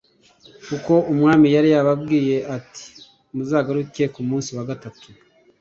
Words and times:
kuko 0.67 0.93
umwami 1.11 1.47
yari 1.55 1.69
yababwiye 1.75 2.37
ati 2.57 2.85
muzagaruke 3.35 4.03
ku 4.13 4.21
munsi 4.29 4.49
wa 4.57 4.63
gatatu 4.69 5.07